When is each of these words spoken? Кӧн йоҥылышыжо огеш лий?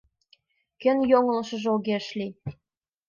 Кӧн 0.81 0.97
йоҥылышыжо 1.11 1.69
огеш 1.75 2.05
лий? 2.17 2.33